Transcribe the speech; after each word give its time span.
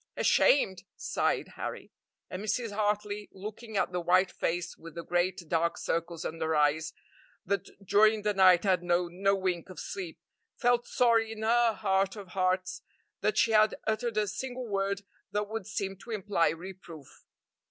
"Ashamed!" 0.17 0.81
sighed 0.95 1.49
Harry; 1.49 1.91
and 2.27 2.41
Mrs. 2.41 2.71
Hartley, 2.71 3.29
looking 3.31 3.77
at 3.77 3.91
the 3.91 4.01
white 4.01 4.31
face, 4.31 4.75
with 4.75 4.95
the 4.95 5.03
great 5.03 5.47
dark 5.47 5.77
circles 5.77 6.25
under 6.25 6.55
eyes 6.55 6.91
that 7.45 7.69
during 7.85 8.23
the 8.23 8.33
night 8.33 8.63
had 8.63 8.81
known 8.81 9.21
no 9.21 9.35
wink 9.35 9.69
of 9.69 9.79
sleep, 9.79 10.19
felt 10.55 10.87
sorry 10.87 11.31
in 11.31 11.43
her 11.43 11.73
heart 11.73 12.15
of 12.15 12.29
hearts 12.29 12.81
that 13.19 13.37
she 13.37 13.51
had 13.51 13.75
uttered 13.85 14.17
a 14.17 14.27
single 14.27 14.67
word 14.67 15.03
that 15.33 15.47
would 15.47 15.67
seem 15.67 15.95
to 15.97 16.09
imply 16.09 16.49
reproof. 16.49 17.23